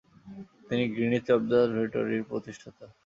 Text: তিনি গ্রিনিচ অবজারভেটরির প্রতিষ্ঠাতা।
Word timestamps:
তিনি 0.67 0.83
গ্রিনিচ 0.87 1.25
অবজারভেটরির 1.31 2.23
প্রতিষ্ঠাতা। 2.23 2.85